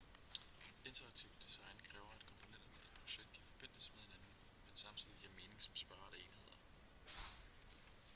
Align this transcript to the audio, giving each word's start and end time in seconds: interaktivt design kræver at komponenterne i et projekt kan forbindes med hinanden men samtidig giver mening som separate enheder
interaktivt 0.85 1.41
design 1.43 1.79
kræver 1.89 2.11
at 2.15 2.25
komponenterne 2.25 2.75
i 2.75 2.85
et 2.85 2.97
projekt 2.99 3.31
kan 3.33 3.43
forbindes 3.43 3.91
med 3.93 4.01
hinanden 4.01 4.33
men 4.65 4.75
samtidig 4.75 5.17
giver 5.19 5.33
mening 5.41 5.61
som 5.61 5.75
separate 5.75 6.17
enheder 6.25 6.57